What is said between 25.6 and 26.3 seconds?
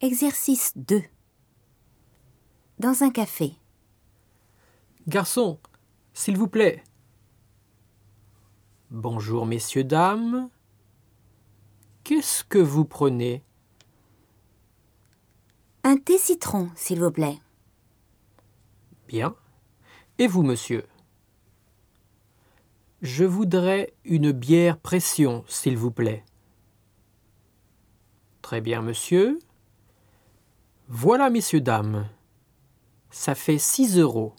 vous plaît.